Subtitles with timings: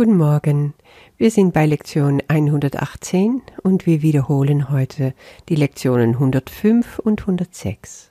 [0.00, 0.72] Guten Morgen.
[1.18, 5.12] Wir sind bei Lektion 118 und wir wiederholen heute
[5.50, 8.10] die Lektionen 105 und 106.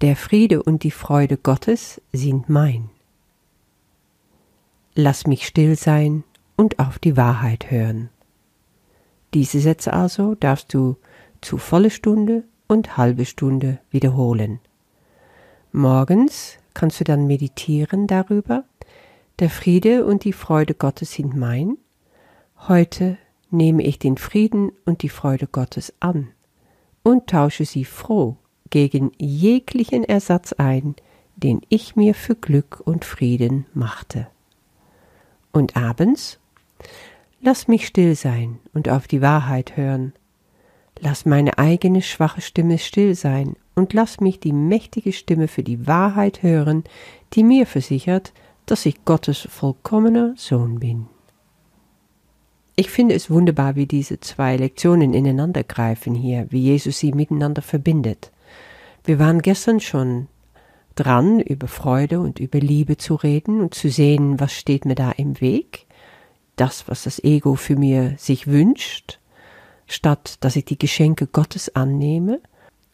[0.00, 2.88] Der Friede und die Freude Gottes sind mein.
[4.94, 6.24] Lass mich still sein
[6.56, 8.08] und auf die Wahrheit hören.
[9.34, 10.96] Diese Sätze also darfst du
[11.42, 14.60] zu volle Stunde und halbe Stunde wiederholen.
[15.72, 18.64] Morgens kannst du dann meditieren darüber,
[19.40, 21.78] der Friede und die Freude Gottes sind mein.
[22.68, 23.16] Heute
[23.50, 26.28] nehme ich den Frieden und die Freude Gottes an
[27.02, 28.36] und tausche sie froh
[28.68, 30.94] gegen jeglichen Ersatz ein,
[31.36, 34.26] den ich mir für Glück und Frieden machte.
[35.52, 36.38] Und abends?
[37.40, 40.12] Lass mich still sein und auf die Wahrheit hören.
[40.98, 45.86] Lass meine eigene schwache Stimme still sein und lass mich die mächtige Stimme für die
[45.86, 46.84] Wahrheit hören,
[47.32, 48.34] die mir versichert,
[48.66, 51.06] dass ich Gottes vollkommener Sohn bin.
[52.76, 57.62] Ich finde es wunderbar, wie diese zwei Lektionen ineinander greifen hier, wie Jesus sie miteinander
[57.62, 58.32] verbindet.
[59.04, 60.28] Wir waren gestern schon
[60.94, 65.10] dran, über Freude und über Liebe zu reden und zu sehen, was steht mir da
[65.12, 65.86] im Weg,
[66.56, 69.18] das, was das Ego für mir sich wünscht,
[69.86, 72.40] statt dass ich die Geschenke Gottes annehme.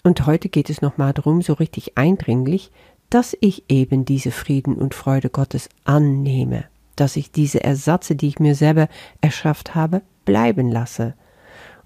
[0.03, 2.71] Und heute geht es nochmal darum, so richtig eindringlich,
[3.11, 6.65] dass ich eben diese Frieden und Freude Gottes annehme,
[6.97, 8.89] dass ich diese Ersatze, die ich mir selber
[9.21, 11.15] erschafft habe, bleiben lasse.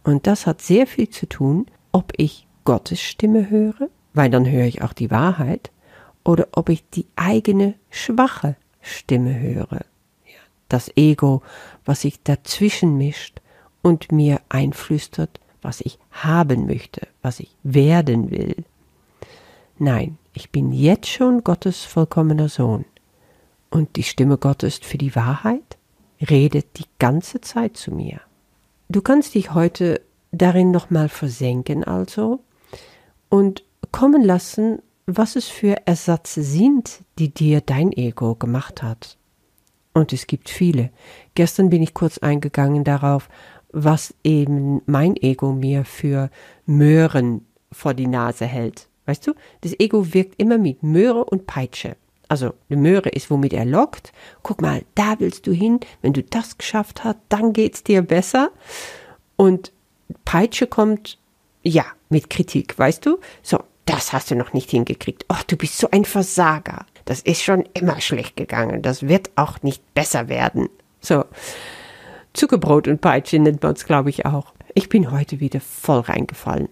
[0.02, 4.64] Und das hat sehr viel zu tun, ob ich Gottes Stimme höre, weil dann höre
[4.66, 5.70] ich auch die Wahrheit,
[6.24, 9.80] oder ob ich die eigene schwache Stimme höre.
[10.68, 11.42] Das Ego,
[11.84, 13.40] was sich dazwischen mischt
[13.82, 18.64] und mir einflüstert, was ich haben möchte, was ich werden will.
[19.82, 22.84] Nein, ich bin jetzt schon Gottes vollkommener Sohn.
[23.70, 25.78] Und die Stimme Gottes für die Wahrheit
[26.20, 28.20] redet die ganze Zeit zu mir.
[28.90, 32.40] Du kannst dich heute darin nochmal versenken also
[33.30, 39.16] und kommen lassen, was es für Ersatze sind, die dir dein Ego gemacht hat.
[39.94, 40.90] Und es gibt viele.
[41.34, 43.30] Gestern bin ich kurz eingegangen darauf,
[43.72, 46.28] was eben mein Ego mir für
[46.66, 48.89] Möhren vor die Nase hält.
[49.10, 51.96] Weißt du, das Ego wirkt immer mit Möhre und Peitsche.
[52.28, 54.12] Also eine Möhre ist, womit er lockt.
[54.44, 55.80] Guck mal, da willst du hin.
[56.00, 58.52] Wenn du das geschafft hast, dann geht's dir besser.
[59.34, 59.72] Und
[60.24, 61.18] Peitsche kommt,
[61.64, 63.18] ja, mit Kritik, weißt du?
[63.42, 65.24] So, das hast du noch nicht hingekriegt.
[65.28, 66.86] Oh, du bist so ein Versager.
[67.04, 68.80] Das ist schon immer schlecht gegangen.
[68.80, 70.68] Das wird auch nicht besser werden.
[71.00, 71.24] So,
[72.32, 74.52] Zuckerbrot und Peitsche nennt man es, glaube ich, auch.
[74.76, 76.68] Ich bin heute wieder voll reingefallen.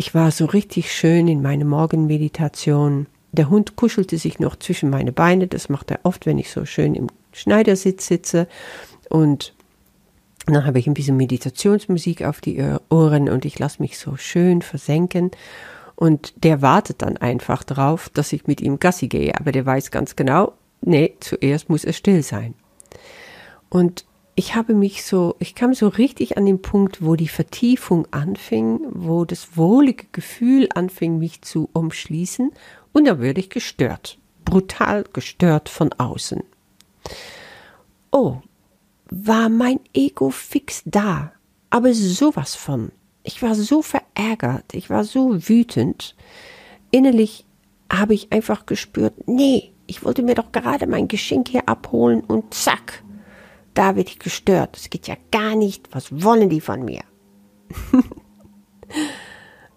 [0.00, 3.06] Ich war so richtig schön in meine Morgenmeditation.
[3.32, 5.46] Der Hund kuschelte sich noch zwischen meine Beine.
[5.46, 8.48] Das macht er oft, wenn ich so schön im Schneidersitz sitze.
[9.10, 9.52] Und
[10.46, 14.62] dann habe ich ein bisschen Meditationsmusik auf die Ohren und ich lasse mich so schön
[14.62, 15.32] versenken.
[15.96, 19.38] Und der wartet dann einfach drauf, dass ich mit ihm Gassi gehe.
[19.38, 22.54] Aber der weiß ganz genau, nee, zuerst muss er still sein.
[23.68, 24.06] Und
[24.40, 28.80] ich habe mich so, ich kam so richtig an den Punkt, wo die Vertiefung anfing,
[28.88, 32.50] wo das wohlige Gefühl anfing, mich zu umschließen,
[32.94, 36.42] und da würde ich gestört, brutal gestört von außen.
[38.12, 38.38] Oh,
[39.10, 41.32] war mein Ego fix da,
[41.68, 42.92] aber sowas von.
[43.24, 46.16] Ich war so verärgert, ich war so wütend.
[46.90, 47.44] Innerlich
[47.92, 52.54] habe ich einfach gespürt, nee, ich wollte mir doch gerade mein Geschenk hier abholen und
[52.54, 53.04] zack,
[53.74, 54.76] da werde ich gestört.
[54.76, 55.88] Das geht ja gar nicht.
[55.92, 57.02] Was wollen die von mir?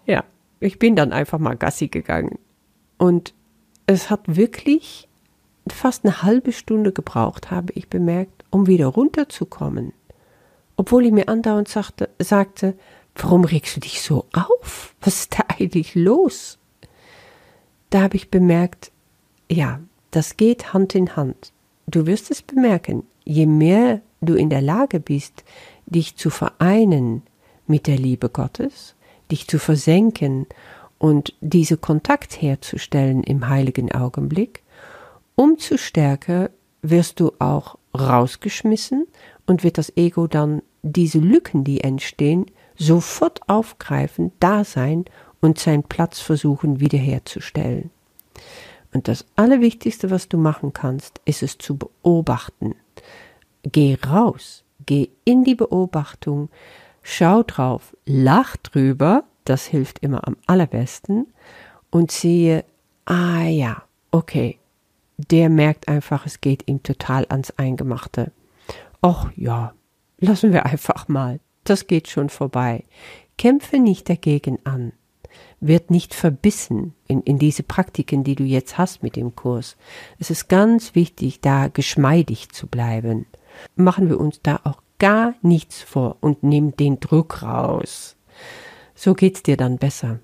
[0.06, 0.24] ja,
[0.60, 2.38] ich bin dann einfach mal Gassi gegangen.
[2.98, 3.34] Und
[3.86, 5.08] es hat wirklich
[5.68, 9.92] fast eine halbe Stunde gebraucht, habe ich bemerkt, um wieder runterzukommen.
[10.76, 12.74] Obwohl ich mir andauernd sagte, sagte,
[13.14, 14.94] warum regst du dich so auf?
[15.00, 16.58] Was ist da eigentlich los?
[17.90, 18.90] Da habe ich bemerkt,
[19.50, 19.80] ja,
[20.10, 21.52] das geht Hand in Hand.
[21.86, 25.44] Du wirst es bemerken, je mehr du in der Lage bist,
[25.86, 27.22] dich zu vereinen
[27.66, 28.94] mit der Liebe Gottes,
[29.30, 30.46] dich zu versenken
[30.98, 34.62] und diese Kontakt herzustellen im heiligen Augenblick,
[35.34, 36.50] umso stärker
[36.82, 39.06] wirst du auch rausgeschmissen
[39.46, 42.46] und wird das Ego dann diese Lücken, die entstehen,
[42.76, 45.04] sofort aufgreifen, da sein
[45.40, 47.90] und seinen Platz versuchen wiederherzustellen.
[48.94, 52.76] Und das Allerwichtigste, was du machen kannst, ist es zu beobachten.
[53.64, 56.48] Geh raus, geh in die Beobachtung,
[57.02, 61.26] schau drauf, lach drüber, das hilft immer am allerbesten,
[61.90, 62.64] und sehe,
[63.04, 63.82] ah ja,
[64.12, 64.58] okay,
[65.16, 68.32] der merkt einfach, es geht ihm total ans Eingemachte.
[69.00, 69.74] ach ja,
[70.18, 72.84] lassen wir einfach mal, das geht schon vorbei.
[73.38, 74.92] Kämpfe nicht dagegen an.
[75.66, 79.76] Wird nicht verbissen in, in diese Praktiken, die du jetzt hast mit dem Kurs.
[80.18, 83.24] Es ist ganz wichtig, da geschmeidig zu bleiben.
[83.74, 88.16] Machen wir uns da auch gar nichts vor und nehmen den Druck raus.
[88.94, 90.20] So geht's dir dann besser.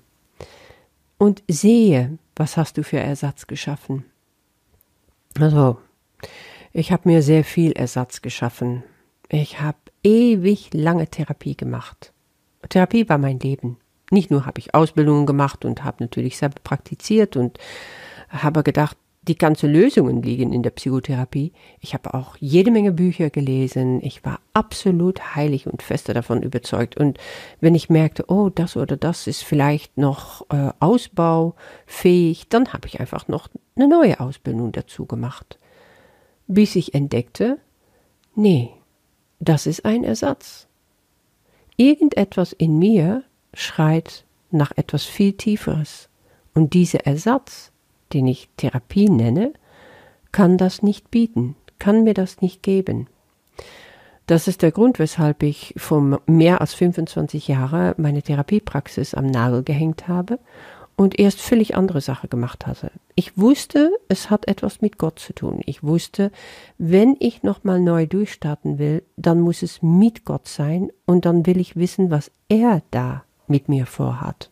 [1.17, 4.05] Und sehe, was hast du für Ersatz geschaffen.
[5.39, 5.77] Also,
[6.71, 8.83] ich habe mir sehr viel Ersatz geschaffen.
[9.27, 12.13] Ich habe ewig lange Therapie gemacht.
[12.69, 13.77] Therapie war mein Leben.
[14.11, 17.57] Nicht nur habe ich Ausbildungen gemacht und habe natürlich selber praktiziert und
[18.29, 21.53] habe gedacht, die ganzen Lösungen liegen in der Psychotherapie.
[21.79, 24.03] Ich habe auch jede Menge Bücher gelesen.
[24.03, 26.97] Ich war absolut heilig und fester davon überzeugt.
[26.97, 27.19] Und
[27.59, 32.99] wenn ich merkte, oh, das oder das ist vielleicht noch äh, ausbaufähig, dann habe ich
[32.99, 35.59] einfach noch eine neue Ausbildung dazu gemacht.
[36.47, 37.59] Bis ich entdeckte,
[38.35, 38.71] nee,
[39.39, 40.67] das ist ein Ersatz.
[41.77, 43.23] Irgendetwas in mir
[43.53, 46.09] schreit nach etwas viel Tieferes.
[46.53, 47.71] Und dieser Ersatz,
[48.13, 49.53] den ich Therapie nenne,
[50.31, 53.07] kann das nicht bieten, kann mir das nicht geben.
[54.27, 59.63] Das ist der Grund, weshalb ich vor mehr als 25 Jahren meine Therapiepraxis am Nagel
[59.63, 60.39] gehängt habe
[60.95, 62.91] und erst völlig andere Sache gemacht hatte.
[63.15, 65.61] Ich wusste, es hat etwas mit Gott zu tun.
[65.65, 66.31] Ich wusste,
[66.77, 71.59] wenn ich nochmal neu durchstarten will, dann muss es mit Gott sein und dann will
[71.59, 74.49] ich wissen, was er da mit mir vorhat.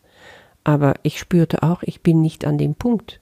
[0.62, 3.20] Aber ich spürte auch, ich bin nicht an dem Punkt.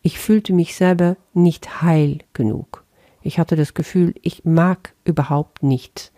[0.00, 2.84] Ich fühlte mich selber nicht heil genug.
[3.22, 6.12] Ich hatte das Gefühl, ich mag überhaupt nicht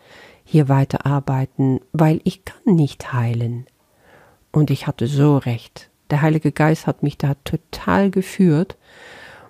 [0.44, 3.66] hier weiterarbeiten, weil ich kann nicht heilen.
[4.52, 5.90] Und ich hatte so recht.
[6.10, 8.76] Der Heilige Geist hat mich da total geführt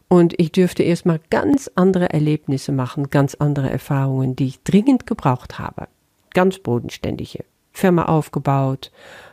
[0.08, 5.58] und ich dürfte erstmal ganz andere Erlebnisse machen, ganz andere Erfahrungen, die ich dringend gebraucht
[5.58, 5.88] habe.
[6.30, 7.44] Ganz bodenständige.
[7.72, 8.90] Firma aufgebaut,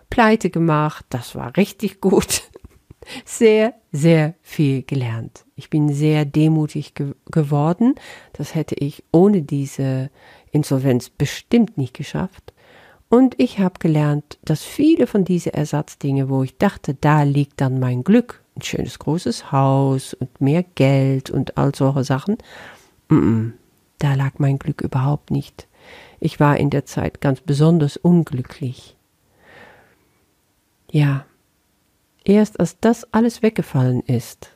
[0.09, 2.43] pleite gemacht, das war richtig gut.
[3.23, 5.45] Sehr, sehr viel gelernt.
[5.55, 7.93] Ich bin sehr demutig ge geworden.
[8.33, 10.09] Das hätte ich ohne diese
[10.51, 12.51] Insolvenz bestimmt nicht geschafft.
[13.09, 17.79] Und ich habe gelernt, dass viele von diesen Ersatzdinge, wo ich dachte, da liegt dann
[17.79, 22.37] mein Glück, ein schönes großes Haus und mehr Geld und all solche Sachen,
[23.09, 23.51] mm -mm,
[23.99, 25.67] da lag mein Glück überhaupt nicht.
[26.19, 28.94] Ich war in der Zeit ganz besonders unglücklich.
[30.95, 31.25] Ja,
[32.23, 34.51] erst als das alles weggefallen ist,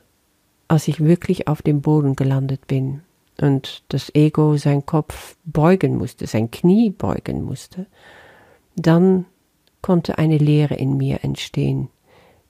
[0.68, 3.02] als ich wirklich auf dem Boden gelandet bin
[3.42, 7.84] und das Ego sein Kopf beugen musste, sein Knie beugen musste,
[8.74, 9.26] dann
[9.82, 11.90] konnte eine Leere in mir entstehen,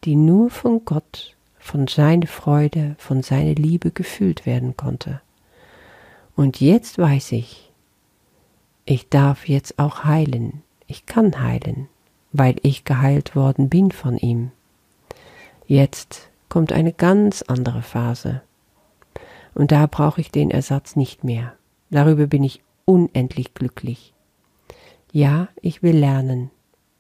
[0.05, 5.21] die nur von Gott, von seiner Freude, von seiner Liebe gefüllt werden konnte.
[6.37, 7.73] Und jetzt weiß ich,
[8.85, 11.89] ich darf jetzt auch heilen, ich kann heilen,
[12.33, 14.51] weil ich geheilt worden bin von ihm.
[15.67, 18.43] Jetzt kommt eine ganz andere Phase.
[19.55, 21.55] Und da brauche ich den Ersatz nicht mehr.
[21.91, 24.15] Darüber bin ich unendlich glücklich.
[25.13, 26.51] Ja, ich will lernen,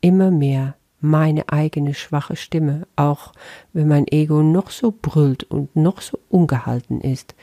[0.01, 3.33] immer mehr meine eigene schwache Stimme, auch
[3.73, 7.35] wenn mein Ego noch so brüllt und noch so ungehalten ist,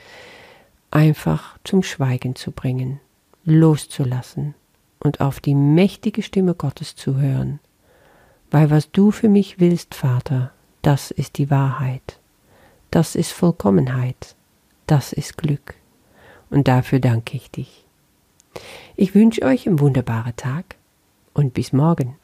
[0.91, 2.99] einfach zum Schweigen zu bringen,
[3.43, 4.53] loszulassen
[4.99, 7.59] und auf die mächtige Stimme Gottes zu hören.
[8.51, 10.51] Weil was du für mich willst, Vater,
[10.81, 12.19] das ist die Wahrheit,
[12.91, 14.35] das ist Vollkommenheit,
[14.85, 15.75] das ist Glück,
[16.49, 17.85] und dafür danke ich dich.
[18.95, 20.75] Ich wünsche euch einen wunderbaren Tag
[21.33, 22.15] und bis morgen.